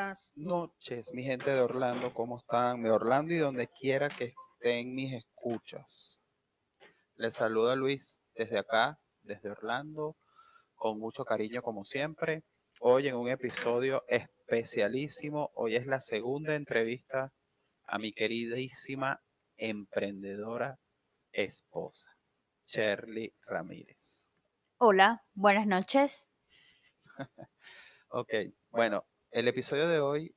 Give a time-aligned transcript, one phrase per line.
[0.00, 2.82] Buenas noches, mi gente de Orlando, ¿cómo están?
[2.82, 6.18] De Orlando y donde quiera que estén mis escuchas.
[7.16, 10.16] Les saluda Luis desde acá, desde Orlando,
[10.74, 12.44] con mucho cariño como siempre.
[12.80, 17.34] Hoy en un episodio especialísimo, hoy es la segunda entrevista
[17.84, 19.20] a mi queridísima
[19.58, 20.78] emprendedora
[21.30, 22.08] esposa,
[22.64, 24.30] Shirley Ramírez.
[24.78, 26.24] Hola, buenas noches.
[28.08, 28.32] ok,
[28.70, 30.34] bueno, el episodio de hoy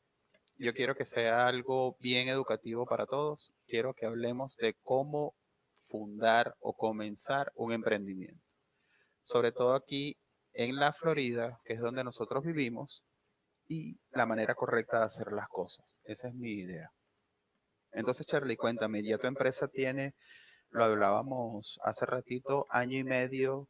[0.58, 3.54] yo quiero que sea algo bien educativo para todos.
[3.66, 5.36] Quiero que hablemos de cómo
[5.90, 8.46] fundar o comenzar un emprendimiento.
[9.24, 10.18] Sobre todo aquí
[10.54, 13.04] en la Florida, que es donde nosotros vivimos,
[13.68, 16.00] y la manera correcta de hacer las cosas.
[16.04, 16.92] Esa es mi idea.
[17.92, 20.14] Entonces, Charlie, cuéntame, ya tu empresa tiene,
[20.70, 23.70] lo hablábamos hace ratito, año y medio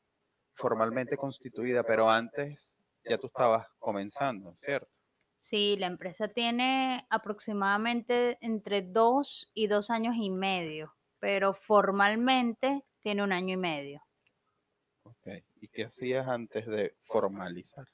[0.56, 4.90] formalmente constituida, pero antes ya tú estabas comenzando, ¿cierto?
[5.44, 13.24] Sí, la empresa tiene aproximadamente entre dos y dos años y medio, pero formalmente tiene
[13.24, 14.02] un año y medio.
[15.04, 17.86] Ok, ¿y qué hacías antes de formalizar?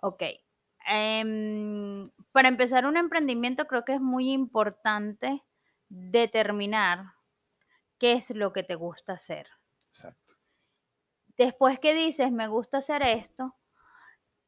[0.00, 0.22] Ok,
[0.86, 5.42] em, para empezar un emprendimiento creo que es muy importante
[5.88, 7.14] determinar
[7.98, 9.48] qué es lo que te gusta hacer.
[9.88, 10.34] Exacto.
[11.36, 13.56] Después que dices, me gusta hacer esto,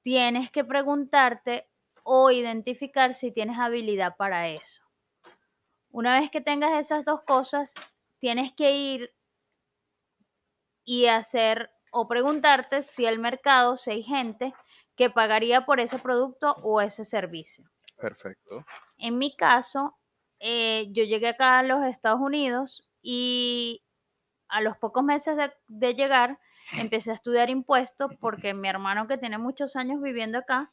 [0.02, 1.69] tienes que preguntarte
[2.04, 4.82] o identificar si tienes habilidad para eso.
[5.90, 7.74] Una vez que tengas esas dos cosas,
[8.18, 9.12] tienes que ir
[10.84, 14.54] y hacer o preguntarte si el mercado, si hay gente
[14.96, 17.64] que pagaría por ese producto o ese servicio.
[17.96, 18.64] Perfecto.
[18.98, 19.96] En mi caso,
[20.38, 23.82] eh, yo llegué acá a los Estados Unidos y
[24.48, 26.38] a los pocos meses de, de llegar
[26.78, 30.70] empecé a estudiar impuestos porque mi hermano que tiene muchos años viviendo acá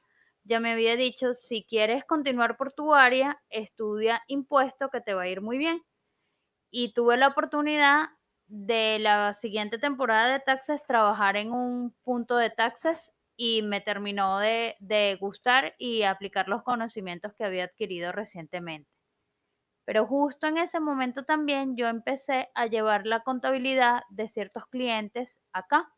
[0.47, 5.23] ya me había dicho, si quieres continuar por tu área, estudia impuesto que te va
[5.23, 5.81] a ir muy bien.
[6.71, 8.09] Y tuve la oportunidad
[8.47, 14.39] de la siguiente temporada de taxes trabajar en un punto de taxes y me terminó
[14.39, 18.89] de, de gustar y aplicar los conocimientos que había adquirido recientemente.
[19.85, 25.37] Pero justo en ese momento también yo empecé a llevar la contabilidad de ciertos clientes
[25.51, 25.89] acá.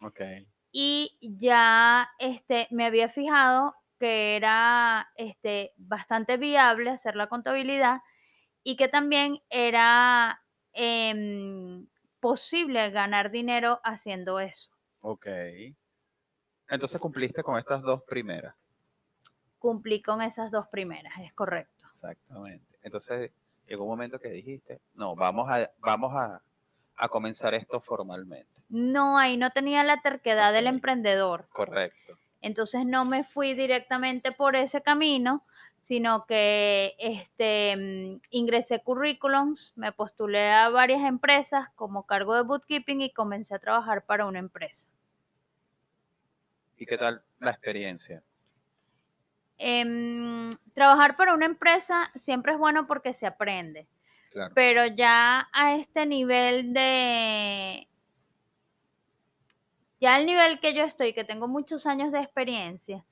[0.00, 0.46] Okay.
[0.72, 8.00] Y ya este, me había fijado que era este, bastante viable hacer la contabilidad
[8.62, 10.42] y que también era
[10.72, 11.86] em,
[12.20, 14.70] posible ganar dinero haciendo eso.
[15.00, 15.26] Ok.
[16.68, 18.54] Entonces cumpliste con estas dos primeras.
[19.58, 21.86] Cumplí con esas dos primeras, es correcto.
[21.88, 22.78] Exactamente.
[22.82, 23.32] Entonces
[23.66, 26.42] llegó un momento que dijiste, no, vamos a, vamos a,
[26.96, 28.62] a comenzar esto formalmente.
[28.68, 31.46] No, ahí no tenía la terquedad del emprendedor.
[31.50, 32.18] Correcto.
[32.46, 35.44] Entonces no me fui directamente por ese camino,
[35.80, 43.00] sino que este, mm, ingresé currículums, me postulé a varias empresas como cargo de bookkeeping
[43.00, 44.88] y comencé a trabajar para una empresa.
[46.76, 48.22] ¿Y qué tal la experiencia?
[49.58, 53.88] Em, trabajar para una empresa siempre es bueno porque se aprende,
[54.30, 54.52] Claro.
[54.54, 57.88] pero ya a este nivel de...
[60.00, 63.04] Ya al nivel que yo estoy, que tengo muchos años de experiencia,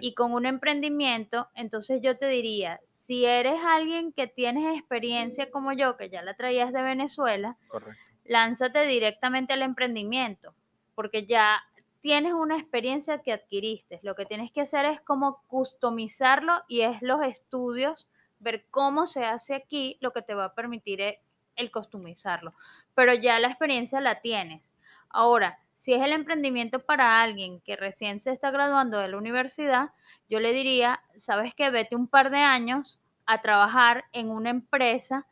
[0.00, 5.72] y con un emprendimiento, entonces yo te diría, si eres alguien que tienes experiencia como
[5.72, 8.00] yo, que ya la traías de Venezuela, Correcto.
[8.24, 10.54] lánzate directamente al emprendimiento,
[10.94, 11.62] porque ya
[12.00, 14.00] tienes una experiencia que adquiriste.
[14.02, 18.08] Lo que tienes que hacer es como customizarlo y es los estudios,
[18.38, 21.18] ver cómo se hace aquí, lo que te va a permitir es
[21.56, 22.54] el customizarlo.
[22.94, 24.74] Pero ya la experiencia la tienes.
[25.10, 29.90] Ahora, si es el emprendimiento para alguien que recién se está graduando de la universidad,
[30.28, 35.26] yo le diría, sabes que vete un par de años a trabajar en una empresa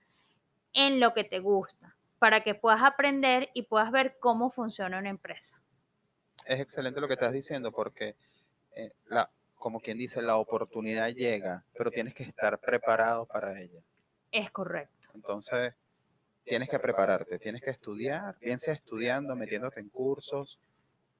[0.72, 5.11] en lo que te gusta, para que puedas aprender y puedas ver cómo funciona una
[5.11, 5.61] empresa.
[6.45, 8.16] Es excelente lo que estás diciendo porque,
[8.74, 13.81] eh, la, como quien dice, la oportunidad llega, pero tienes que estar preparado para ella.
[14.33, 15.10] Es correcto.
[15.15, 15.74] Entonces,
[16.48, 20.59] tienes que prepararte, tienes que estudiar, bien sea estudiando, metiéndote en cursos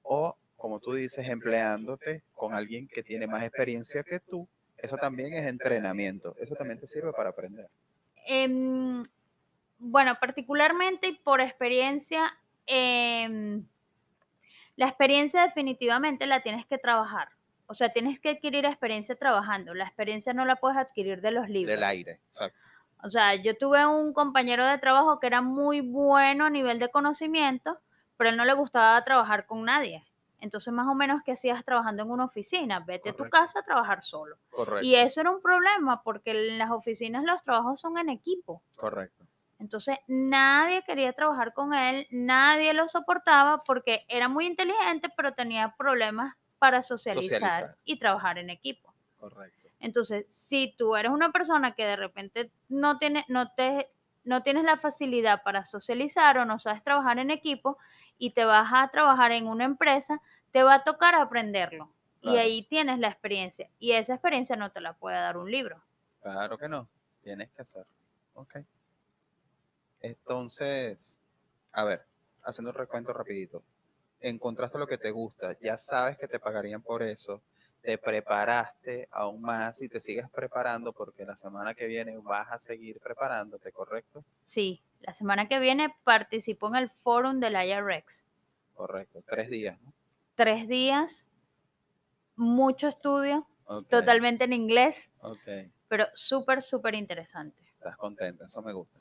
[0.03, 4.49] o, como tú dices, empleándote con alguien que tiene más experiencia que tú.
[4.77, 7.69] Eso también es entrenamiento, eso también te sirve para aprender.
[8.27, 9.05] Em,
[9.79, 12.33] bueno, particularmente y por experiencia,
[12.67, 13.65] em,
[14.77, 17.29] la experiencia definitivamente la tienes que trabajar.
[17.67, 19.75] O sea, tienes que adquirir experiencia trabajando.
[19.75, 21.75] La experiencia no la puedes adquirir de los libros.
[21.75, 22.59] Del aire, exacto.
[23.03, 26.91] O sea, yo tuve un compañero de trabajo que era muy bueno a nivel de
[26.91, 27.79] conocimiento,
[28.17, 30.05] pero él no le gustaba trabajar con nadie.
[30.41, 32.81] Entonces, más o menos, ¿qué hacías trabajando en una oficina?
[32.81, 34.37] Vete a tu casa a trabajar solo.
[34.51, 34.85] Correcto.
[34.85, 38.63] Y eso era un problema porque en las oficinas los trabajos son en equipo.
[38.77, 39.25] Correcto.
[39.59, 45.75] Entonces nadie quería trabajar con él, nadie lo soportaba porque era muy inteligente, pero tenía
[45.77, 47.77] problemas para socializar, Socializar.
[47.85, 48.93] y trabajar en equipo.
[49.19, 49.68] Correcto.
[49.81, 53.89] Entonces, si tú eres una persona que de repente no tiene, no te,
[54.25, 57.79] no tienes la facilidad para socializar o no sabes trabajar en equipo
[58.19, 60.21] y te vas a trabajar en una empresa,
[60.53, 61.93] te va a tocar aprenderlo.
[62.21, 63.71] Y ahí tienes la experiencia.
[63.79, 65.81] Y esa experiencia no te la puede dar un libro.
[66.21, 66.89] Claro que no.
[67.23, 67.87] Tienes que hacerlo.
[68.35, 68.57] Ok.
[70.01, 71.21] Entonces,
[71.73, 72.05] a ver,
[72.43, 73.63] haciendo un recuento rapidito.
[74.21, 77.41] Encontraste lo que te gusta, ya sabes que te pagarían por eso,
[77.89, 82.59] te preparaste aún más y te sigues preparando porque la semana que viene vas a
[82.61, 84.23] seguir preparándote, ¿correcto?
[84.43, 88.27] Sí, la semana que viene participo en el fórum del IRX.
[88.75, 89.23] Correcto.
[89.27, 89.95] Tres días, ¿no?
[90.35, 91.25] Tres días,
[92.37, 93.49] mucho estudio,
[93.89, 95.49] totalmente en inglés, Ok.
[95.89, 97.59] pero súper, súper interesante.
[97.73, 98.99] Estás contenta, eso me gusta.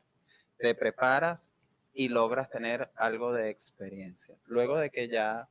[0.60, 1.51] Te preparas
[1.94, 4.38] y logras tener algo de experiencia.
[4.45, 5.50] Luego de que ya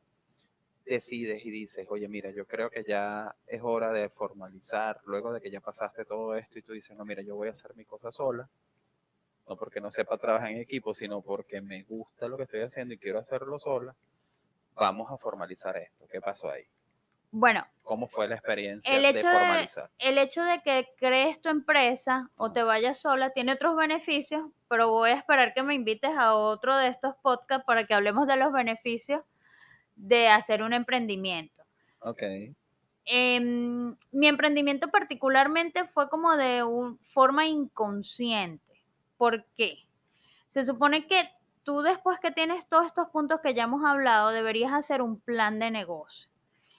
[0.87, 5.41] decides y dices, oye, mira, yo creo que ya es hora de formalizar, luego de
[5.41, 7.85] que ya pasaste todo esto y tú dices, no, mira, yo voy a hacer mi
[7.85, 8.49] cosa sola,
[9.49, 12.95] no porque no sepa trabajar en equipo, sino porque me gusta lo que estoy haciendo
[12.95, 13.95] y quiero hacerlo sola,
[14.75, 16.07] vamos a formalizar esto.
[16.11, 16.65] ¿Qué pasó ahí?
[17.31, 19.91] Bueno, ¿Cómo fue la experiencia El hecho de- formalizar?
[19.99, 24.91] el hecho de que crees tu empresa o te vayas sola tiene otros beneficios, pero
[24.91, 28.37] voy a esperar que me invites a otro de estos podcasts para que hablemos de
[28.37, 29.23] los beneficios
[29.97, 31.65] de hacer un emprendimiento.
[32.01, 32.23] Ok,
[33.09, 38.83] Em, mi emprendimiento particularmente fue como de un, forma inconsciente.
[39.17, 39.79] ¿Por qué?
[40.49, 41.31] Se supone que
[41.63, 45.61] tú después que tienes todos estos puntos que ya hemos hablado, deberías hacer un plan
[45.61, 46.29] de negocio.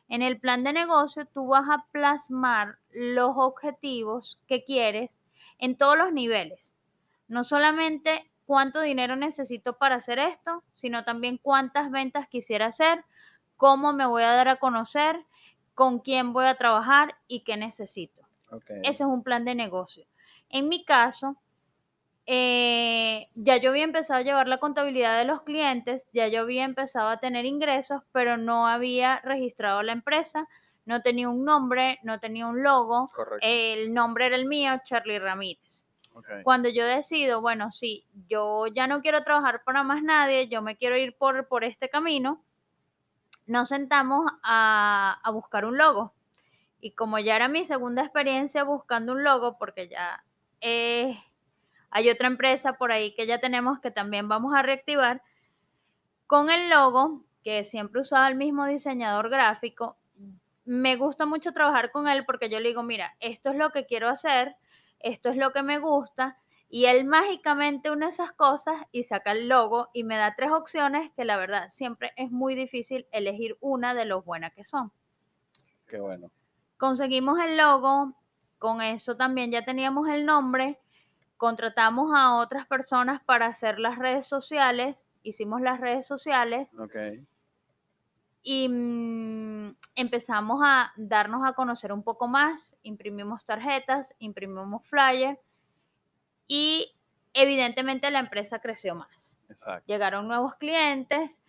[0.09, 5.17] En el plan de negocio tú vas a plasmar los objetivos que quieres
[5.59, 6.75] en todos los niveles.
[7.29, 13.03] No solamente cuánto dinero necesito para hacer esto, sino también cuántas ventas quisiera hacer,
[13.57, 15.23] cómo me voy a dar a conocer,
[15.75, 18.23] con quién voy a trabajar y qué necesito.
[18.49, 18.71] ok.
[18.83, 20.07] Ese es un plan de negocio.
[20.49, 21.35] En mi caso,
[22.25, 26.63] eh, ya yo había empezado a llevar la contabilidad de los clientes, ya yo había
[26.63, 30.47] empezado a tener ingresos, pero no había registrado la empresa,
[30.85, 33.45] no tenía un nombre, no tenía un logo, Correcto.
[33.47, 35.86] el nombre era el mío, Charlie Ramírez.
[36.43, 40.77] Cuando yo decido, bueno, sí, yo ya no quiero trabajar para más nadie, yo me
[40.77, 42.43] quiero ir por, por este camino,
[43.45, 46.13] nos sentamos a, a buscar un logo.
[46.79, 50.23] Y como ya era mi segunda experiencia buscando un logo, porque ya
[50.61, 51.17] eh,
[51.89, 55.21] hay otra empresa por ahí que ya tenemos que también vamos a reactivar,
[56.27, 59.97] con el logo, que siempre usaba el mismo diseñador gráfico,
[60.65, 63.85] me gusta mucho trabajar con él porque yo le digo, mira, esto es lo que
[63.85, 64.57] quiero hacer,
[64.99, 66.37] esto es lo que me gusta,
[66.69, 71.11] y él mágicamente une esas cosas y saca el logo y me da tres opciones
[71.15, 74.91] que la verdad siempre es muy difícil elegir una de los buenas que son.
[75.87, 76.29] Qué bueno.
[76.77, 78.13] Conseguimos el logo,
[78.59, 80.79] con eso también ya teníamos el nombre,
[81.37, 86.69] contratamos a otras personas para hacer las redes sociales, hicimos las redes sociales.
[88.43, 95.39] Y mm, empezamos a darnos a conocer un poco más, imprimimos tarjetas, imprimimos flyers
[96.47, 96.95] y
[97.33, 99.37] evidentemente la empresa creció más.
[99.49, 99.83] Exacto.
[99.87, 101.41] Llegaron nuevos clientes,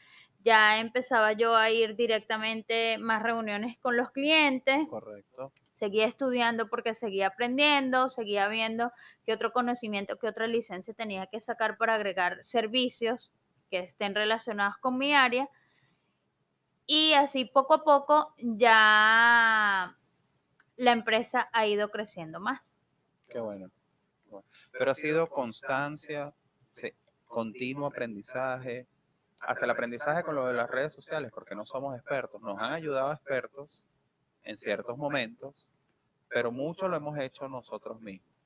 [0.44, 5.52] ya empezaba yo a ir directamente más reuniones con los clientes, Correcto.
[5.72, 8.92] seguía estudiando porque seguía aprendiendo, seguía viendo
[9.24, 13.32] qué otro conocimiento, qué otra licencia tenía que sacar para agregar servicios
[13.70, 15.48] que estén relacionados con mi área.
[16.90, 19.94] Y así poco a poco ya
[20.76, 22.72] la empresa ha ido creciendo más.
[23.28, 23.70] Qué bueno.
[24.30, 26.32] Bueno, Pero ha sido constancia,
[26.70, 26.90] sí,
[27.26, 28.86] continuo aprendizaje,
[29.42, 32.40] hasta el aprendizaje con lo de las redes sociales, porque no somos expertos.
[32.40, 33.86] Nos han ayudado expertos
[34.44, 35.68] en ciertos momentos,
[36.30, 38.37] pero mucho lo hemos hecho nosotros mismos.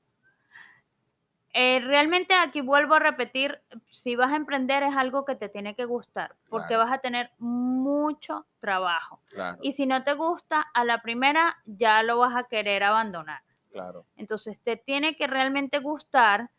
[1.53, 5.75] Eh, realmente aquí vuelvo a repetir, si vas a emprender es algo que te tiene
[5.75, 6.85] que gustar, porque Claro.
[6.85, 9.21] vas a tener mucho trabajo.
[9.29, 13.41] Claro, Y si no te gusta, a la primera ya lo vas a querer abandonar.
[13.71, 16.49] claro, Entonces te tiene que realmente gustar.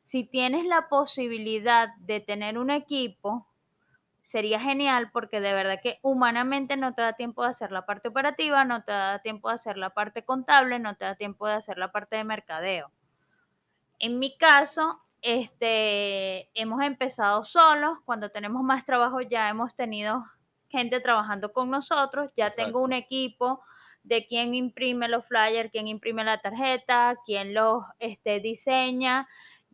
[0.00, 3.46] Si tienes la posibilidad de tener un equipo,
[4.22, 8.08] sería genial porque de verdad que humanamente no te da tiempo de hacer la parte
[8.08, 11.54] operativa, no te da tiempo de hacer la parte contable, no te da tiempo de
[11.54, 12.90] hacer la parte de mercadeo.
[13.98, 20.24] En mi caso, este, hemos empezado solos, cuando tenemos más trabajo ya hemos tenido
[20.68, 23.62] gente trabajando con nosotros, ya tengo un equipo
[24.02, 29.26] de quién imprime los flyers, quién imprime la tarjeta, quién los este, diseña,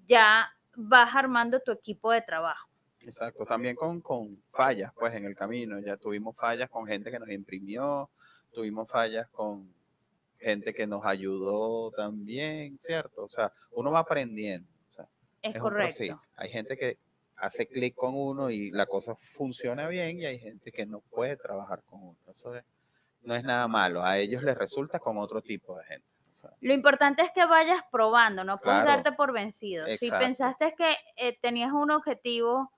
[0.06, 2.68] ya vas armando tu equipo de trabajo.
[3.02, 7.18] Exacto, también con, con fallas, pues en el camino, ya tuvimos fallas con gente que
[7.18, 8.10] nos imprimió,
[8.52, 9.72] tuvimos fallas con
[10.40, 13.24] gente que nos ayudó también, ¿cierto?
[13.24, 14.68] O sea, uno va aprendiendo.
[15.42, 16.20] es, correcto.
[16.36, 16.98] Hay gente que
[17.36, 21.36] hace clic con uno y la cosa funciona bien y hay gente que no puede
[21.36, 22.18] trabajar con uno.
[22.32, 22.52] Eso
[23.22, 24.02] no es nada malo.
[24.02, 26.06] A ellos les resulta con otro tipo de gente.
[26.60, 29.86] Lo importante es que vayas probando, no puedes darte por vencido.
[29.86, 32.72] Si pensaste que eh, tenías un objetivo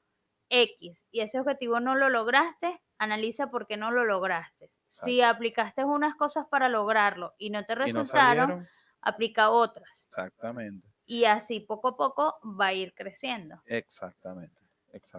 [0.48, 4.70] X y ese objetivo no lo lograste, analiza por qué no lo lograste.
[4.86, 8.68] Si aplicaste unas cosas para lograrlo y no te resultaron,
[9.00, 10.06] aplica otras.
[10.06, 10.88] Exactamente.
[11.04, 13.60] Y así poco a poco va a ir creciendo.
[13.66, 14.62] Exactamente.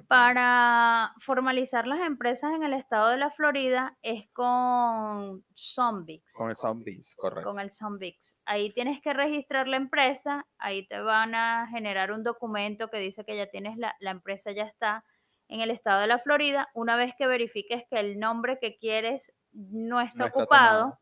[0.08, 6.36] Para formalizar las empresas en el estado de la Florida es con Zombix.
[6.36, 7.50] Con el Zombix, correcto.
[7.50, 8.40] Con el Zombix.
[8.46, 13.25] Ahí tienes que registrar la empresa, ahí te van a generar un documento que dice
[13.25, 15.04] que ya tienes la, la empresa, ya está
[15.48, 16.70] en el estado de la Florida.
[16.74, 21.00] Una vez que verifiques que el nombre que quieres no está, ocupado,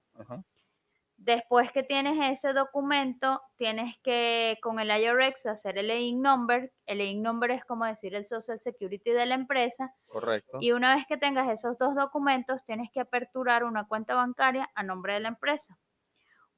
[1.24, 6.74] Después que tienes ese documento, tienes que con el IRX hacer el EIN number.
[6.88, 9.93] El EIN number es como decir el Social Security de la empresa.
[10.07, 10.57] Correcto.
[10.60, 14.81] Y una vez que tengas esos dos documentos, tienes que aperturar una cuenta bancaria a
[14.81, 15.77] nombre de la empresa.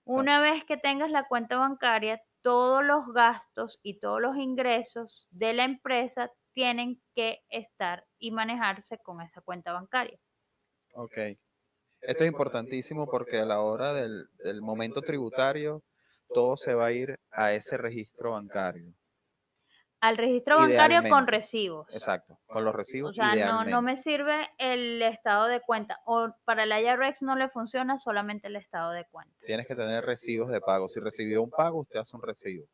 [0.06, 5.52] Una vez que tengas la cuenta bancaria, todos los gastos y todos los ingresos de
[5.52, 10.19] la empresa tienen que estar y manejarse con esa cuenta bancaria.
[10.93, 11.17] Ok.
[12.01, 14.27] Esto es importantísimo porque a la hora del,
[14.62, 15.83] momento tributario,
[16.33, 18.93] todo se va a ir a ese registro bancario.
[20.01, 21.88] Al registro bancario con recibos.
[21.93, 23.12] Exacto, con los recibos.
[23.12, 26.01] O sea, no, no, me sirve el estado de cuenta.
[26.05, 29.33] O para el IRX no le funciona solamente el estado de cuenta.
[29.45, 30.89] Tienes que tener recibos de pago.
[30.89, 32.65] Si recibió un pago, usted hace un recibo.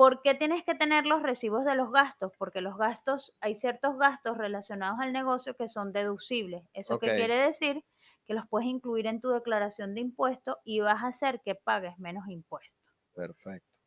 [0.00, 2.32] ¿Por qué tienes que tener los recibos de los gastos?
[2.38, 6.62] Porque los gastos, hay ciertos gastos relacionados al negocio que son deducibles.
[6.72, 7.84] ¿Eso qué quiere decir?
[8.26, 11.98] que los puedes incluir en tu declaración de impuestos y vas a hacer que pagues
[11.98, 12.90] menos impuestos.
[13.14, 13.78] Perfecto.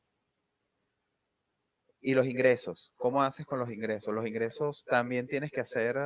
[2.00, 2.91] ¿Y los ingresos?
[2.96, 4.13] ¿Cómo haces con los ingresos?
[4.13, 5.98] Los ingresos también tienes que hacer,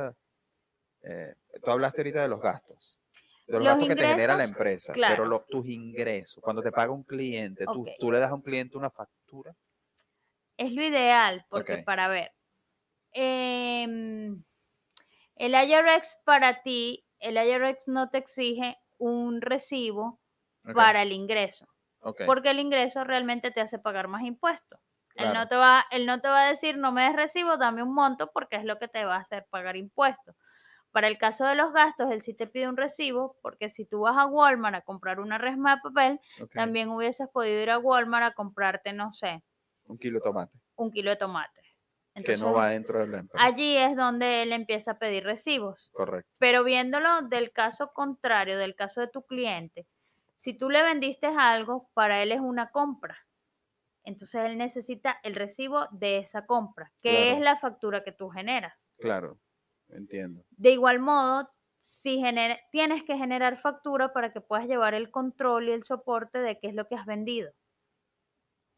[1.02, 2.98] eh, tú hablaste ahorita de los gastos,
[3.46, 6.92] de los, gastos que te genera la empresa, pero los, tus ingresos, cuando te paga
[6.92, 7.66] un cliente,
[7.98, 9.54] tú, le das a un cliente una factura.
[10.58, 12.32] Es lo ideal, porque para ver,
[13.12, 14.44] em,
[15.36, 20.20] el IRX para ti el IRS no te exige un recibo
[20.72, 21.66] para el ingreso.
[22.24, 24.80] Porque el ingreso realmente te hace pagar más impuestos.
[25.14, 27.82] Él, no te va, él no te va a decir, no me des recibo, dame
[27.82, 30.36] un monto, porque es lo que te va a hacer pagar impuestos.
[30.92, 34.00] Para el caso de los gastos, él sí te pide un recibo, porque si tú
[34.00, 36.20] vas a Walmart a comprar una resma de papel,
[36.54, 39.42] también hubieses podido ir a Walmart a comprarte, no sé.
[39.88, 40.58] Un kilo de tomate.
[40.76, 41.58] Un kilo de tomate
[42.22, 43.46] que no va dentro de la empresa.
[43.46, 45.90] Allí es donde él empieza a pedir recibos.
[45.92, 46.30] Correcto.
[46.38, 49.86] Pero viéndolo del caso contrario, del caso de tu cliente,
[50.34, 53.18] si tú le vendiste algo, para él es una compra.
[54.04, 58.72] Entonces él necesita el recibo de esa compra, que es la factura que tú generas.
[58.98, 59.38] Claro,
[59.88, 60.44] entiendo.
[60.50, 62.22] De igual modo, si
[62.70, 66.68] tienes que generar factura para que puedas llevar el control y el soporte de qué
[66.68, 67.52] es lo que has vendido.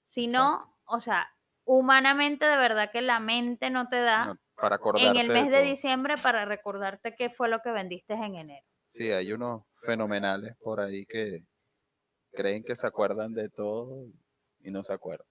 [0.04, 1.28] Si no, o sea,
[1.64, 6.16] humanamente de verdad que la mente no te da para en el mes de, diciembre
[6.22, 8.66] para recordarte qué fue lo que vendiste en enero.
[8.88, 11.44] Sí, hay unos fenomenales por ahí que
[12.32, 14.06] creen que se acuerdan de todo
[14.60, 15.26] y no se acuerdan.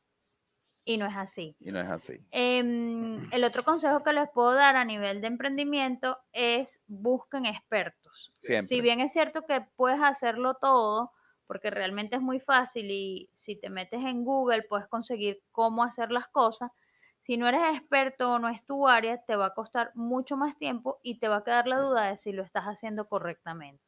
[0.85, 1.55] Y no es así.
[1.59, 2.19] Y no es así.
[2.31, 8.33] Em, el otro consejo que les puedo dar a nivel de emprendimiento es busquen expertos.
[8.39, 11.11] Si bien es cierto que puedes hacerlo todo,
[11.49, 16.11] porque realmente es muy fácil y si te metes en Google puedes conseguir cómo hacer
[16.11, 16.69] las cosas.
[17.17, 20.55] Si no eres experto o no es tu área, te va a costar mucho más
[20.59, 23.83] tiempo y te va a quedar la duda de si lo estás haciendo correctamente.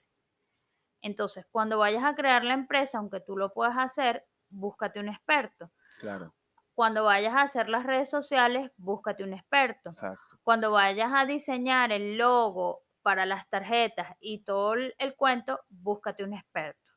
[1.03, 5.69] Entonces, cuando vayas a crear la empresa, aunque tú lo puedas hacer, búscate un experto.
[5.99, 6.33] Claro.
[6.73, 9.89] Cuando vayas a hacer las redes sociales, búscate un experto.
[9.89, 10.39] Exacto.
[10.41, 16.33] Cuando vayas a diseñar el logo para las tarjetas y todo el cuento, búscate un
[16.33, 16.90] experto.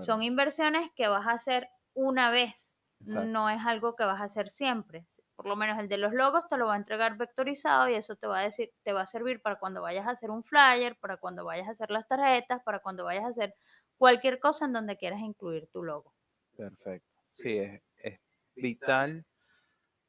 [0.00, 4.50] Son inversiones que vas a hacer una vez, no es algo que vas a hacer
[4.50, 5.06] siempre.
[5.36, 8.16] Por lo menos el de los logos te lo va a entregar vectorizado y eso
[8.16, 10.96] te va a decir, te va a servir para cuando vayas a hacer un flyer,
[10.98, 13.54] para cuando vayas a hacer las tarjetas, para cuando vayas a hacer
[13.96, 16.12] cualquier cosa en donde quieras incluir tu logo.
[16.56, 17.08] Perfecto.
[17.30, 18.18] Sí, es, es
[18.56, 19.24] vital,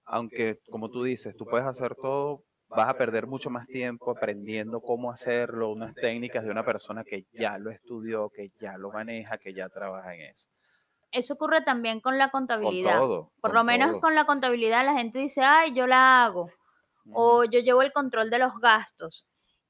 [0.06, 4.82] aunque como tú dices, tú puedes hacer todo, vas a perder mucho más tiempo aprendiendo
[4.82, 9.38] cómo hacerlo, unas técnicas de una persona que ya lo estudió, que ya lo maneja,
[9.38, 10.48] que ya trabaja en eso.
[11.12, 12.30] Eso ocurre también con la
[12.62, 12.98] Con contabilidad.
[12.98, 13.32] todo.
[13.42, 14.00] Por con lo menos todo.
[14.00, 16.52] con la contabilidad la gente dice, ay, yo la hago.
[17.12, 19.28] o yo llevo el control de los gastos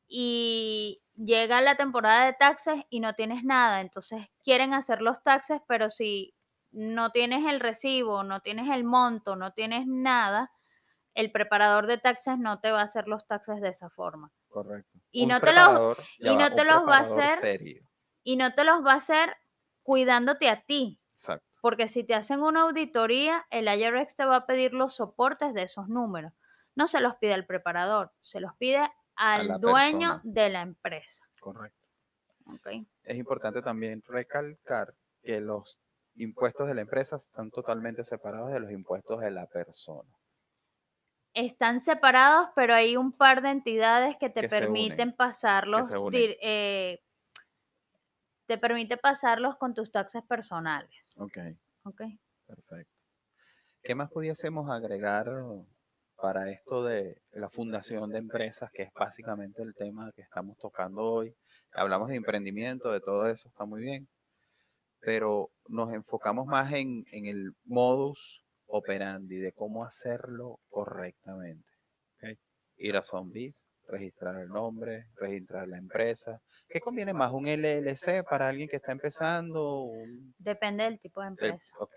[0.08, 5.62] y llega la temporada de taxes y no tienes nada, entonces quieren hacer los taxes,
[5.68, 6.36] pero si
[6.72, 10.51] no tienes el recibo, no tienes el monto, no tienes nada,
[11.16, 14.32] el preparador de taxes no te va a hacer los taxes de esa forma.
[14.48, 14.98] Correcto.
[15.12, 17.89] Y Un no te los- y no va, te los va a hacer- serio.
[18.24, 19.36] Y no te los va a hacer
[19.84, 21.46] cuidándote a ti, Exacto.
[21.62, 25.63] porque si te hacen una auditoría, el IRS te va a pedir los soportes de
[25.63, 26.34] esos números.
[26.75, 30.22] No se los pide al preparador, se los pide al dueño persona.
[30.24, 31.24] de la empresa.
[31.39, 31.88] Correcto.
[32.46, 32.68] ¿ok?
[33.04, 35.80] Es importante también recalcar que los
[36.16, 40.10] impuestos de la empresa están totalmente separados de los impuestos de la persona.
[41.39, 47.01] Están separados, pero hay un par de entidades que te Que permiten pasarlos, eh,
[48.46, 50.91] te permite pasarlos con tus taxes personales.
[51.15, 51.38] Ok,
[51.84, 52.01] ¿ok?
[52.46, 52.93] perfecto.
[53.81, 55.31] ¿Qué más pudiésemos agregar
[56.17, 61.03] para esto de la fundación de empresas, que es básicamente el tema que estamos tocando
[61.03, 61.34] hoy?
[61.72, 64.10] Hablamos de emprendimiento, de todo eso, está muy bien,
[65.00, 71.68] pero nos enfocamos más en, en el modus operandi, de cómo hacerlo correctamente.
[72.82, 76.40] Ir a Zombies, registrar el nombre, registrar la empresa.
[76.70, 77.32] ¿Qué conviene más?
[77.34, 79.82] ¿Un LLC para alguien que está empezando?
[79.84, 81.74] Un, Depende del tipo de el- empresa.
[81.80, 81.92] ok.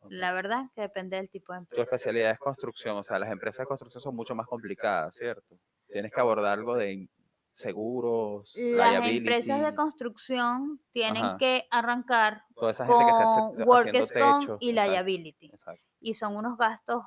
[0.00, 0.10] ok.
[0.12, 1.82] La verdad que depende del tipo de Tu empresa.
[1.82, 5.58] especialidad es construcción, o sea, las empresas de construcción son mucho más complicadas, ¿cierto?
[5.88, 7.08] Tienes que abordar algo de
[7.58, 11.36] seguros, Las liability, empresas de construcción tienen Ajá.
[11.38, 14.58] que arrancar toda esa gente que está workers comp techo.
[14.60, 15.46] y exacto, liability.
[15.46, 15.82] exacto.
[16.00, 17.04] Y son unos gastos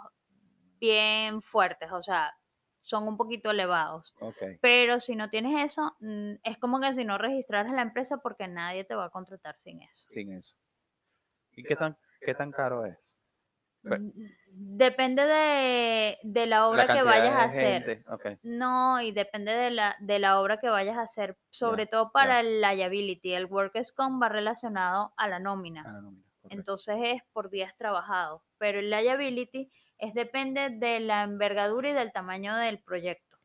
[0.79, 2.34] bien fuertes, o sea,
[2.81, 4.13] son un poquito elevados.
[4.20, 8.17] Ok, Pero si no tienes eso, mm, es como que si no registraras la empresa
[8.22, 10.05] porque nadie te va a contratar sin eso.
[10.10, 10.58] sin eso.
[11.53, 13.18] ¿Y qué tan, qué tan caro es?
[13.83, 14.09] Mm,
[14.53, 18.03] Depende de, de la obra La que vayas a hacer.
[18.44, 22.41] No, y depende de la, de la obra que vayas a hacer, sobre todo para
[22.41, 23.33] el liability.
[23.33, 26.03] El workers comp va relacionado a la nómina.
[26.50, 28.41] Entonces es por días trabajados.
[28.57, 33.37] Pero el liability es depende de la envergadura y del tamaño del proyecto.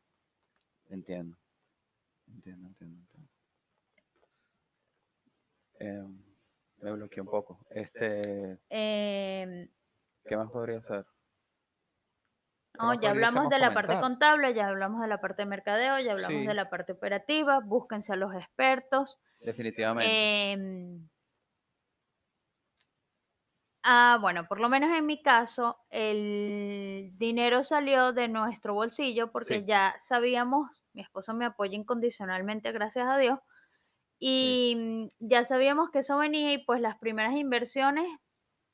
[0.89, 1.37] Entiendo.
[2.27, 3.29] Entiendo, entiendo, entiendo.
[5.79, 6.23] Em,
[6.81, 7.59] me bloqueé un poco.
[7.69, 9.67] Este, Em,
[10.27, 11.05] ¿qué más podría ser?
[12.73, 14.01] ¿Qué no, ya hablamos de la parte comentar?
[14.01, 16.47] contable, ya hablamos de la parte de mercadeo, ya hablamos Sí.
[16.47, 17.59] de la parte operativa.
[17.59, 19.19] Búsquense a los expertos.
[19.39, 20.27] Definitivamente.
[20.53, 21.09] Em,
[23.83, 29.61] ah, bueno, por lo menos en mi caso, el dinero salió de nuestro bolsillo porque
[29.61, 29.65] Sí.
[29.65, 33.39] ya sabíamos, mi esposo me apoya incondicionalmente, gracias a Dios,
[34.19, 38.07] y mm, ya sabíamos que eso venía y pues las primeras inversiones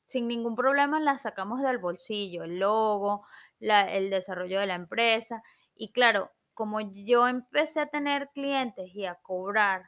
[0.06, 3.26] sin ningún problema las sacamos del bolsillo, el logo,
[3.58, 5.42] la- el desarrollo de la empresa.
[5.74, 9.84] Y claro, como yo empecé a tener clientes y a cobrar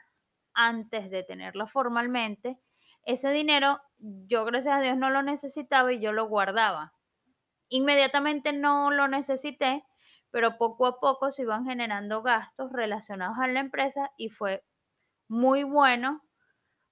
[0.55, 2.59] antes de tenerlo formalmente,
[3.05, 6.93] ese dinero yo gracias a Dios no lo necesitaba y yo lo guardaba.
[7.69, 9.85] Inmediatamente no lo necesité,
[10.31, 14.65] pero poco a poco se iban generando gastos relacionados a la empresa y fue
[15.29, 16.23] muy bueno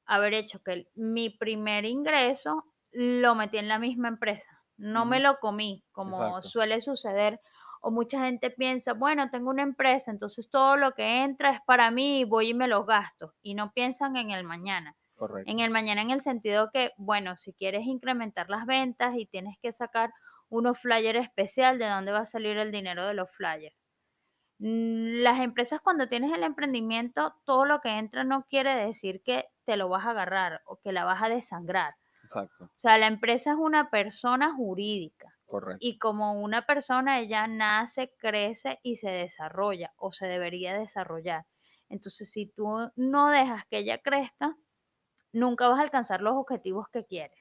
[0.06, 4.62] haber hecho que mi primer ingreso lo metí en la misma empresa.
[4.76, 6.48] No me lo comí, como Exacto.
[6.48, 7.40] suele suceder.
[7.80, 11.90] O mucha gente piensa, bueno, tengo una empresa, entonces todo lo que entra es para
[11.90, 13.34] mí y voy y me lo gasto.
[13.42, 14.96] Y no piensan en el mañana.
[15.16, 15.50] Correcto.
[15.50, 19.58] En el mañana en el sentido que, bueno, si quieres incrementar las ventas y tienes
[19.60, 20.12] que sacar
[20.48, 23.76] unos flyers especial, ¿de dónde va a salir el dinero de los flyers?
[24.58, 29.46] Mm, Las empresas cuando tienes el emprendimiento, todo lo que entra no quiere decir que
[29.64, 31.94] te lo vas a agarrar o que la vas a desangrar.
[32.24, 32.64] Exacto.
[32.64, 35.78] O sea, la empresa es una persona jurídica Correcto.
[35.78, 41.44] y como una persona ella nace, crece y se desarrolla o se debería desarrollar.
[41.90, 44.56] Entonces, si tú no dejas que ella crezca,
[45.32, 47.38] nunca vas a alcanzar los objetivos que quieres.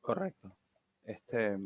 [0.00, 0.56] Correcto.
[1.04, 1.58] Este,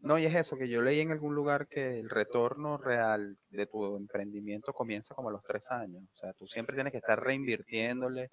[0.00, 3.66] no, y es eso, que yo leí en algún lugar que el retorno real de
[3.66, 6.04] tu emprendimiento comienza como a los tres años.
[6.14, 8.28] O sea, tú siempre tienes que estar reinvirtiéndole,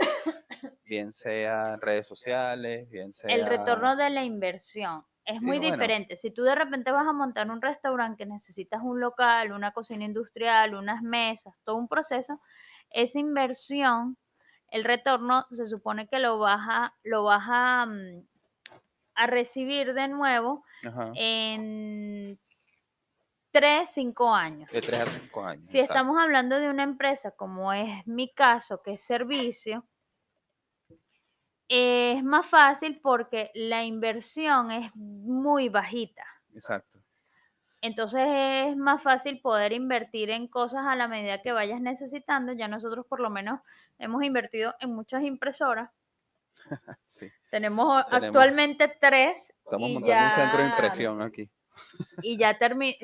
[0.85, 3.33] bien sea en redes sociales, bien sea...
[3.33, 5.73] El retorno de la inversión es Sí, muy bueno.
[5.73, 6.17] diferente.
[6.17, 10.05] Si tú de repente vas a montar un restaurante que necesitas un local, una cocina
[10.05, 12.39] industrial, unas mesas, todo un proceso,
[12.91, 14.17] esa inversión,
[14.69, 18.27] el retorno se supone que lo vas a, lo vas a, mm,
[19.15, 22.39] a recibir de nuevo Ajá, en
[23.51, 24.69] 3, 5 años.
[24.69, 25.67] De 3 a 5 años.
[25.67, 29.85] Si estamos hablando de una empresa como es mi caso, que es servicio,
[31.67, 36.25] es más fácil porque la inversión es muy bajita.
[36.53, 36.99] Exacto.
[37.81, 42.51] Entonces es más fácil poder invertir en cosas a la medida que vayas necesitando.
[42.51, 43.61] Ya nosotros por lo menos
[43.99, 45.91] hemos invertido en muchas impresoras.
[47.05, 47.29] sí.
[47.51, 49.53] Tenemos, actualmente tres.
[49.63, 51.49] Estamos montando un centro de impresión aquí.
[52.21, 52.57] Y ya,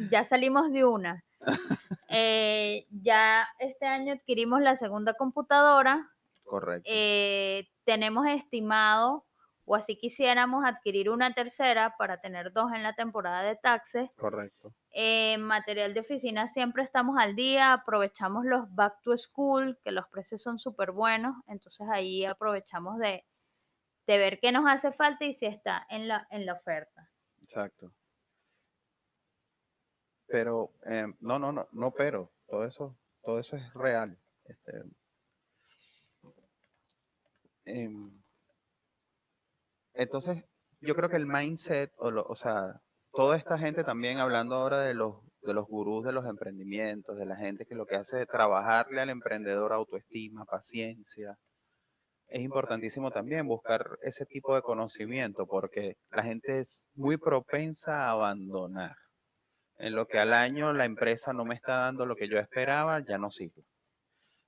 [0.09, 1.23] ya salimos de una.
[2.13, 6.11] Eh, ya este año adquirimos la segunda computadora.
[6.43, 6.83] Correcto.
[6.85, 9.25] Eh, tenemos estimado
[9.63, 14.13] o así quisiéramos adquirir una tercera para tener dos en la temporada de taxes.
[14.17, 14.73] Correcto.
[14.89, 20.07] En material de oficina siempre estamos al día, aprovechamos los back to school, que los
[20.09, 23.23] precios son súper buenos, entonces ahí aprovechamos de,
[24.07, 27.09] de, ver qué nos hace falta y si está en la, en la oferta.
[27.41, 27.93] Exacto.
[30.27, 34.17] Pero, em, no, no, no, no, pero, todo eso, todo eso es real.
[34.45, 34.83] Este,
[37.65, 38.21] em,
[39.93, 40.43] entonces,
[40.79, 42.81] yo creo que el mindset, o, o sea,
[43.13, 47.25] toda esta gente también hablando ahora de los, de los gurús de los emprendimientos, de
[47.25, 51.37] la gente que lo que hace es trabajarle al emprendedor autoestima, paciencia.
[52.31, 58.11] Es importantísimo también buscar ese tipo de conocimiento porque la gente es muy propensa a
[58.11, 58.95] abandonar.
[59.77, 63.03] En lo que al año la empresa no me está dando lo que yo esperaba,
[63.05, 63.63] ya no sigo.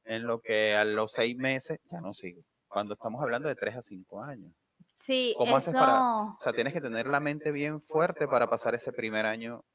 [0.06, 2.42] En lo que a los seis meses, ya no sigo.
[2.70, 4.54] Cuando estamos hablando de tres a cinco años.
[4.96, 6.00] Sí, ¿Cómo haces para.?
[6.00, 9.66] O sea, tienes que tener la mente bien fuerte para pasar ese primer año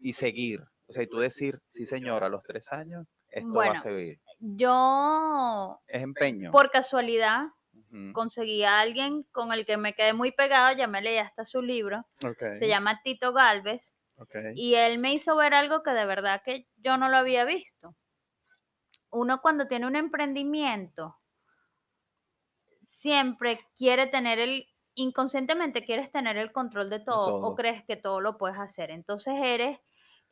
[0.00, 0.60] y seguir.
[0.88, 4.18] O sea, y tú decir, sí, señor, a los tres años, esto va a seguir.
[4.44, 5.80] Yo.
[5.86, 6.50] Es empeño.
[6.50, 7.44] Por casualidad,
[8.12, 11.62] conseguí a alguien con el que me quedé muy pegado, ya me leí hasta su
[11.62, 12.04] libro.
[12.58, 13.94] Se llama Tito Galvez.
[14.54, 17.94] Y él me hizo ver algo que de verdad que yo no lo había visto.
[19.10, 21.16] Uno cuando tiene un emprendimiento,
[22.88, 28.20] siempre quiere tener el, inconscientemente quieres tener el control de todo, o crees que todo
[28.20, 28.90] lo puedes hacer.
[28.90, 29.78] Entonces eres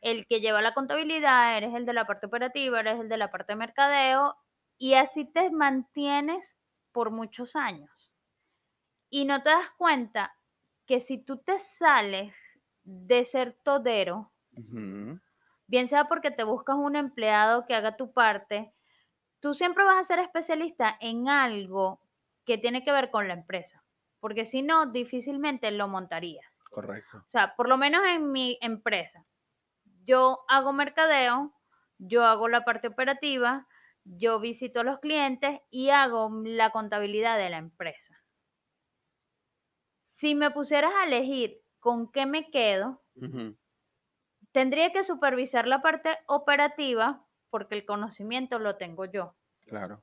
[0.01, 3.31] el que lleva la contabilidad, eres el de la parte operativa, eres el de la
[3.31, 4.37] parte de mercadeo
[4.79, 6.61] y así te mantienes
[6.93, 7.91] por muchos años.
[9.11, 10.35] Y no te das cuenta
[10.87, 12.37] que si tú te sales
[12.83, 14.33] de ser todero,
[15.67, 18.73] bien sea porque te buscas un empleado que haga tu parte,
[19.41, 22.01] tú siempre vas a ser especialista en algo
[22.45, 23.85] que tiene que ver con la empresa,
[24.19, 26.61] porque si no, difícilmente lo montarías.
[26.71, 27.19] Correcto.
[27.19, 29.25] O sea, por lo menos en mi empresa,
[30.05, 31.55] yo hago mercadeo,
[31.99, 33.67] yo hago la parte operativa,
[34.05, 38.23] yo visito a los clientes y hago la contabilidad de la empresa.
[40.05, 43.03] Si me pusieras a elegir con qué me quedo,
[44.53, 49.35] tendría que supervisar la parte operativa porque el conocimiento lo tengo yo.
[49.61, 50.03] Claro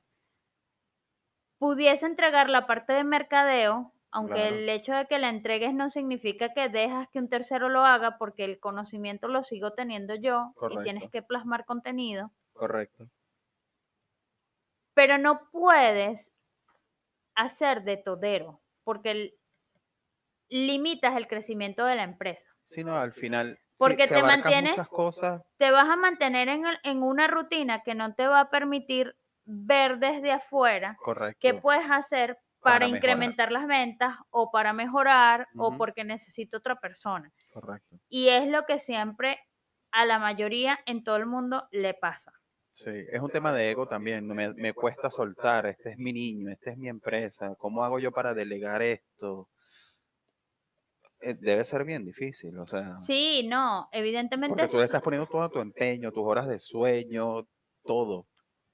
[1.58, 6.52] pudiese entregar la parte de mercadeo, aunque el hecho de que la entregues no significa
[6.54, 10.82] que dejas que un tercero lo haga porque el conocimiento lo sigo teniendo yo y
[10.82, 12.32] tienes que plasmar contenido.
[12.52, 13.08] Correcto.
[14.94, 16.32] Pero no puedes
[17.34, 19.34] hacer de todero porque
[20.48, 22.48] limitas el crecimiento de la empresa.
[22.62, 25.42] Sino al final porque te mantienes, cosas.
[25.56, 29.98] te vas a mantener en, en, una rutina que no te va a permitir ver
[29.98, 30.98] desde afuera
[31.38, 32.38] qué puedes hacer
[32.68, 37.32] para, incrementar las ventas o para mejorar o porque necesito otra persona.
[37.52, 37.98] Correcto.
[38.08, 39.38] Y es lo que siempre
[39.90, 42.32] a la mayoría en todo el mundo le pasa.
[42.72, 44.26] Sí, es un tema de ego también.
[44.28, 45.66] Me, me cuesta soltar.
[45.66, 47.54] Este es mi niño, esta es mi empresa.
[47.58, 49.48] ¿Cómo hago yo para delegar esto?
[51.20, 52.96] Eh, debe ser bien difícil, o sea.
[53.00, 54.56] Sí, no, evidentemente.
[54.56, 57.48] Porque tú le estás poniendo todo tu empeño, tus horas de sueño,
[57.84, 58.27] todo.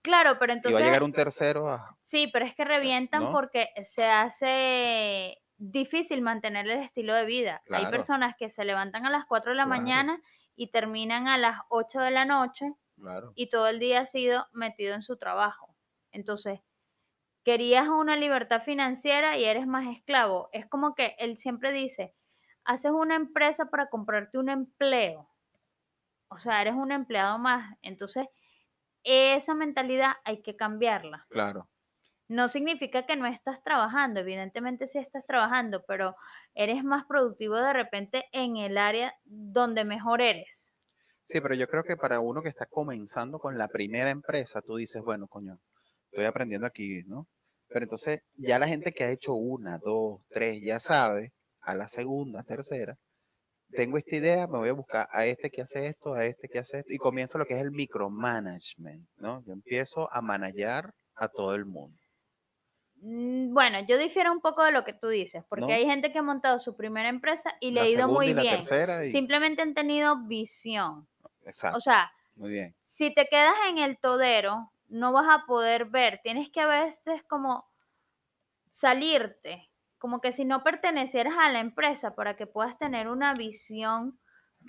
[0.05, 0.79] Claro, pero entonces...
[0.79, 1.97] Y va a llegar un tercero a...
[2.03, 7.63] Sí, pero es que revientan porque se hace difícil mantener el estilo de vida.
[7.71, 10.21] Hay personas que se levantan a las 4 de la mañana
[10.55, 12.75] y terminan a las 8 de la noche
[13.35, 15.75] y todo el día ha sido metido en su trabajo.
[16.13, 16.61] Entonces,
[17.43, 20.51] querías una libertad financiera y eres más esclavo.
[20.53, 22.15] Es como que él siempre dice,
[22.65, 25.31] haces una empresa para comprarte un empleo.
[26.29, 27.75] O sea, eres un empleado más.
[27.81, 28.27] Entonces,
[29.05, 31.27] esa mentalidad hay que cambiarla.
[31.31, 31.69] Claro.
[32.27, 36.17] No significa que no estás trabajando, evidentemente sí estás trabajando, pero
[36.55, 40.73] eres más productivo de repente en el área donde mejor eres.
[41.23, 44.77] Sí, pero yo creo que para uno que está comenzando con la primera empresa, tú
[44.77, 45.59] dices, bueno, coño,
[46.11, 47.29] estoy aprendiendo aquí, ¿no?
[47.69, 51.89] Pero entonces ya la gente que ha hecho una, dos, tres, ya sabe, a la
[51.89, 52.97] segunda, tercera,
[53.75, 56.59] tengo esta idea, me voy a buscar a este que hace esto, a este que
[56.61, 59.43] hace esto, y comienza lo que es el micromanagement, ¿no?
[59.45, 61.99] Yo empiezo a manejar a todo el mundo.
[62.97, 65.75] Mm, Bueno, yo difiero un poco de lo que tú dices, porque ¿No?
[65.75, 68.61] hay gente que ha montado su primera empresa y le ha ido muy bien.
[69.05, 71.09] y- Simplemente han tenido visión.
[71.47, 72.75] Exacto, O sea, muy bien.
[72.83, 76.21] si te quedas en el todero, no vas a poder ver.
[76.23, 77.67] Tienes que a veces como
[78.69, 79.71] salirte,
[80.05, 84.21] como que si no pertenecieras a la empresa para que puedas tener una visión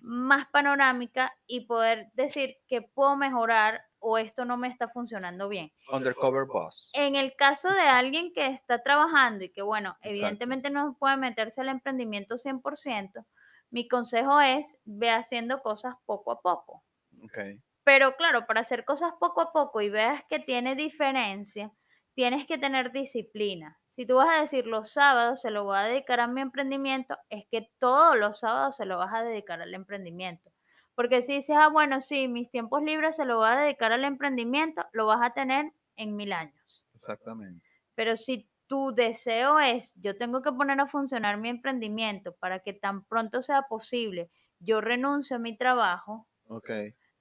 [0.01, 5.73] más panorámica y poder decir que puedo mejorar o esto no me está funcionando bien.
[5.91, 6.89] Undercover boss.
[6.93, 10.07] En el caso de alguien que está trabajando y que, bueno, Exacto.
[10.07, 13.25] evidentemente no puede meterse al emprendimiento 100%,
[13.71, 16.85] mi consejo es ve haciendo cosas poco a poco.
[17.21, 17.39] Ok.
[17.83, 21.73] Pero claro, para hacer cosas poco a poco y veas que tiene diferencia,
[22.13, 23.77] tienes que tener disciplina.
[23.95, 27.17] Si tú vas a decir los sábados se lo voy a dedicar a mi emprendimiento,
[27.29, 30.51] es que todos los sábados se lo vas a dedicar al emprendimiento.
[30.95, 34.03] Porque si dices, ah, bueno, sí, mis tiempos libres se lo voy a dedicar al
[34.03, 36.85] emprendimiento, lo vas a tener en mil años.
[36.93, 37.65] Exactamente.
[37.95, 42.73] Pero si tu deseo es, yo tengo que poner a funcionar mi emprendimiento para que
[42.73, 44.29] tan pronto sea posible,
[44.59, 46.27] yo renuncio a mi trabajo,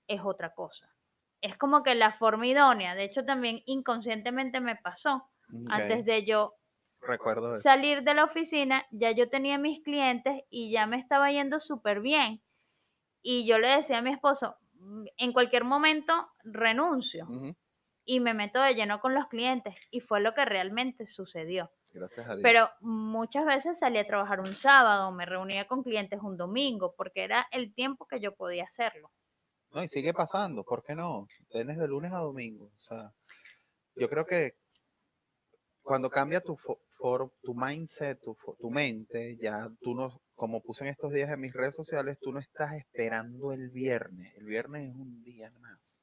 [0.09, 0.93] es otra cosa.
[1.41, 5.31] Es como que la forma idónea, de hecho también inconscientemente me pasó.
[5.69, 6.55] Antes de yo
[7.07, 7.63] Recuerdo eso.
[7.63, 12.01] salir de la oficina, ya yo tenía mis clientes y ya me estaba yendo súper
[12.01, 12.43] bien.
[13.23, 16.13] Y yo le decía a mi esposo, "Mm, en cualquier momento
[16.45, 17.55] renuncio Ujú,
[18.05, 19.75] y me meto de lleno con los clientes.
[19.91, 21.71] Y fue lo que realmente sucedió.
[21.93, 22.43] Gracias a Dios.
[22.43, 27.25] Pero muchas veces salí a trabajar un sábado, me reunía con clientes un domingo, porque
[27.25, 29.11] era el tiempo que yo podía hacerlo.
[29.73, 31.27] No, y sigue pasando, ¿por qué no?
[31.51, 32.67] Tienes de lunes a domingo.
[32.77, 33.13] O sea,
[33.97, 34.57] yo creo que
[35.85, 40.85] cuando cambia tu, fo- for- tu mindset, tu, tu mente, ya tú no, como puse
[40.85, 44.35] en estos días en mis redes sociales, tú no estás esperando el viernes.
[44.37, 46.01] El viernes es un día más.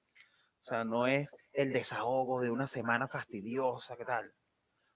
[0.62, 4.32] O sea, no es el desahogo de una semana fastidiosa, ¿qué tal?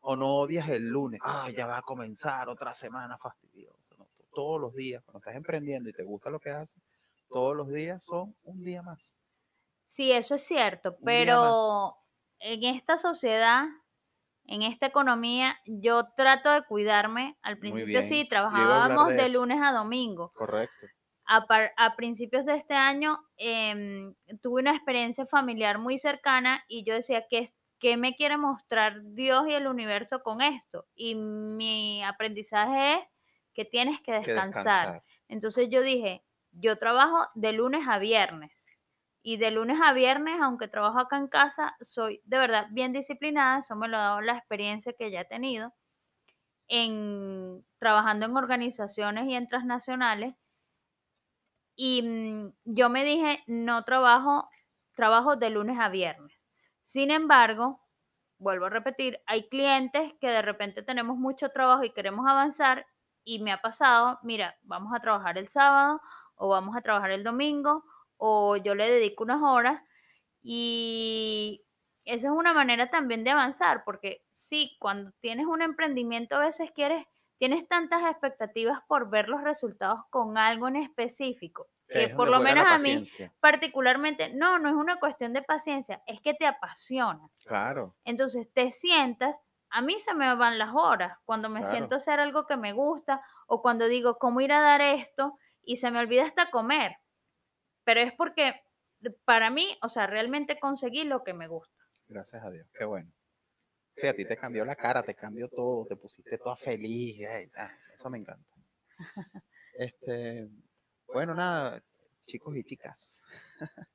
[0.02, 3.80] O no odias el lunes, ah, ya va a comenzar otra semana fastidiosa.
[3.98, 6.80] No, to- todos los días, cuando estás emprendiendo y te gusta lo que haces,
[7.30, 9.15] todos los días son un día más.
[9.84, 11.98] Sí, eso es cierto, pero
[12.39, 13.65] en esta sociedad,
[14.47, 17.38] en esta economía, yo trato de cuidarme.
[17.41, 20.31] Al principio sí, trabajábamos de lunes a domingo.
[20.36, 20.88] Correcto.
[21.25, 26.84] A, par- a principios de este año em, tuve una experiencia familiar muy cercana y
[26.84, 30.86] yo decía, ¿qué, ¿qué me quiere mostrar Dios y el universo con esto?
[30.93, 32.99] Y mi aprendizaje es
[33.53, 34.63] que tienes que Que descansar.
[34.63, 35.03] descansar.
[35.27, 38.64] Entonces yo dije, yo trabajo de lunes a viernes.
[39.27, 43.61] Y de lunes a viernes, aunque trabajo acá en casa, soy de verdad bien disciplinada.
[43.61, 45.73] Eso me lo ha dado la experiencia que ya he tenido
[46.67, 50.35] en trabajando en organizaciones y en transnacionales.
[51.75, 54.47] Y mm, yo me dije, no trabajo,
[54.93, 56.31] trabajo de lunes a viernes.
[56.83, 57.81] Sin embargo,
[58.38, 62.85] vuelvo a repetir, hay clientes que de repente tenemos mucho trabajo y queremos avanzar
[63.23, 65.99] y me ha pasado, mira, vamos a trabajar el sábado
[66.35, 67.83] o vamos a trabajar el domingo
[68.17, 69.82] o yo le dedico unas horas
[70.43, 71.63] y
[72.06, 76.71] esa es una manera también de avanzar porque sí, cuando tienes un emprendimiento a veces
[76.71, 77.06] quieres,
[77.38, 82.39] tienes tantas expectativas por ver los resultados con algo en específico Que es por lo
[82.41, 87.30] menos a mí particularmente, no, no es una cuestión de paciencia, es que te apasiona.
[87.43, 87.95] Claro.
[88.06, 91.65] Entonces te sientas, a mí se me van las horas cuando me Claro.
[91.65, 95.38] siento a hacer algo que me gusta o cuando digo cómo ir a dar esto
[95.63, 96.97] y se me olvida hasta comer.
[97.86, 98.54] Pero es porque
[99.24, 101.74] para mí, o sea, realmente conseguí lo que me gusta.
[102.08, 102.67] Gracias a Dios.
[102.74, 103.12] Qué bueno.
[103.95, 107.26] Sí, a ti te cambió la cara, te cambió todo, te pusiste toda feliz.
[107.28, 108.50] ay, ah, eso me encanta.
[109.78, 110.50] Este,
[111.08, 111.82] bueno, nada,
[112.26, 113.26] chicos y chicas.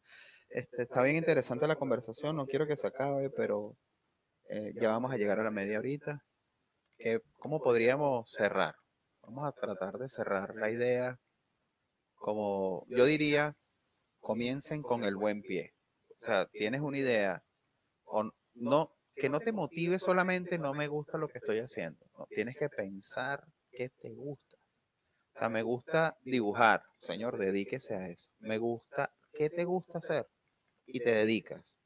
[0.52, 3.76] Este, está bien interesante la conversación, no quiero que se acabe, pero
[4.48, 6.24] eh, ya vamos a llegar a la media horita.
[6.98, 8.74] Que, ¿Cómo podríamos cerrar?
[9.22, 11.20] Vamos a tratar de cerrar la idea
[12.20, 13.56] como yo diría,
[14.20, 15.72] comiencen con el buen pie.
[16.20, 17.42] O sea, tienes una idea,
[18.04, 22.04] o no, que no te motive solamente no me gusta lo que estoy haciendo.
[22.28, 24.56] tienes que pensar qué te gusta.
[25.34, 28.30] O sea, me gusta dibujar, señor, dedíquese a eso.
[28.38, 30.26] Me gusta, ¿qué te gusta hacer?
[30.86, 31.78] Y te dedicas.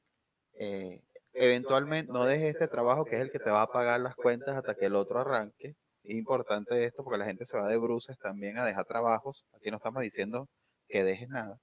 [0.54, 4.14] Eh, eventualmente, no dejes este trabajo que es el que te va a pagar las
[4.16, 5.74] cuentas hasta que el otro arranque.
[6.04, 9.44] Es importante esto porque la gente se va de bruces también a dejar trabajos.
[9.52, 10.48] Aquí no estamos diciendo
[10.88, 11.58] que dejes nada.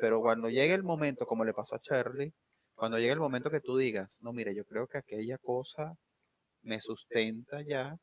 [0.00, 2.32] Pero cuando llegue el momento, como le pasó a Charlie,
[2.74, 5.96] cuando llegue el momento que tú digas, no, mire, yo creo que aquella cosa
[6.62, 7.98] me sustenta ya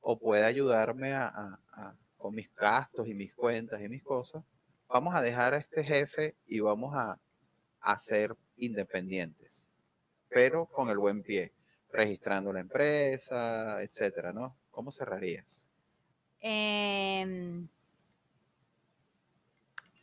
[0.00, 1.58] o puede ayudarme a,
[2.16, 4.44] con mis gastos y mis cuentas y mis cosas,
[4.88, 7.18] vamos a dejar a este jefe y vamos a,
[7.80, 9.70] a ser independientes,
[10.28, 11.52] pero con el buen pie,
[11.90, 14.56] registrando la empresa, etcétera, ¿no?
[14.70, 15.68] ¿Cómo cerrarías?
[16.40, 17.68] Em,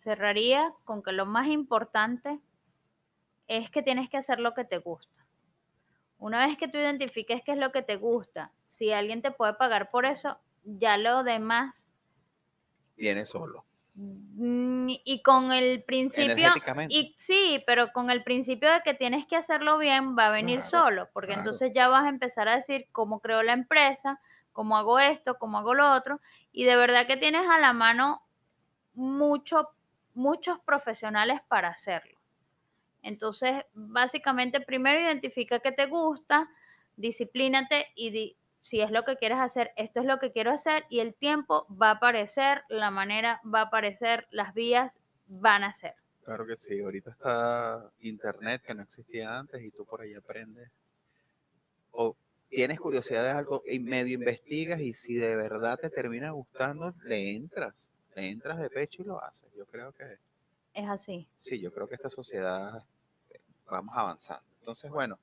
[0.05, 2.39] cerraría con que lo más importante
[3.47, 5.25] es que tienes que hacer lo que te gusta.
[6.19, 9.55] Una vez que tú identifiques qué es lo que te gusta, si alguien te puede
[9.55, 11.91] pagar por eso, ya lo demás
[12.95, 13.65] viene solo.
[13.95, 16.51] Mm, y con el principio
[16.87, 20.61] y sí, pero con el principio de que tienes que hacerlo bien va a venir
[20.61, 24.19] solo, porque entonces ya vas a empezar a decir cómo creo la empresa,
[24.53, 28.21] cómo hago esto, cómo hago lo otro, y de verdad que tienes a la mano
[28.95, 29.69] mucho,
[30.15, 32.17] muchos profesionales para hacerlo.
[33.03, 36.49] Entonces, básicamente, primero identifica qué te gusta,
[36.97, 40.99] disciplínate y si es lo que quieres hacer, esto es lo que quiero hacer y
[41.01, 45.93] el tiempo va a aparecer, la manera va a aparecer, las vías van a ser.
[46.23, 50.71] Claro que sí, ahorita está internet que no existía antes y tú por ahí aprendes.
[51.91, 52.17] O
[52.49, 57.35] tienes curiosidad de algo y medio investigas y si de verdad te termina gustando, le
[57.35, 59.51] entras, le entras de pecho y lo haces.
[59.55, 60.17] Yo creo que...
[60.73, 61.27] Es así.
[61.37, 62.83] Sí, yo creo que esta sociedad
[63.69, 64.45] vamos avanzando.
[64.59, 65.19] Entonces, bueno,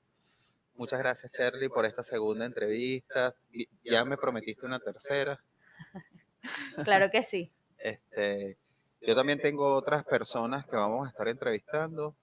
[0.77, 3.35] muchas gracias, Shirley, por esta segunda entrevista.
[3.83, 5.43] Ya me prometiste una tercera.
[6.85, 7.53] Claro que sí.
[7.79, 8.59] Este,
[9.01, 12.17] yo también tengo otras personas que vamos a estar entrevistando,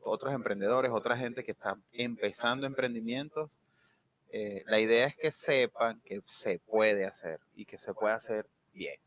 [0.00, 3.58] otros emprendedores, otra gente que está empezando emprendimientos.
[4.30, 8.46] Eh, la idea es que sepan que se puede hacer y que se puede hacer
[8.74, 8.98] bien.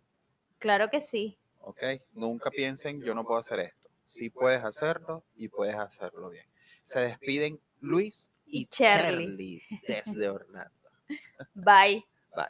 [0.59, 1.37] Claro que sí.
[1.61, 1.83] ¿Ok?
[2.13, 6.45] Nunca piensen, yo no puedo hacer esto sí puedes hacerlo y puedes hacerlo bien.
[6.81, 9.61] Se despiden Luis y, Charlie.
[9.87, 10.71] desde Orlando.
[11.53, 12.03] Bye.
[12.35, 12.47] Bye.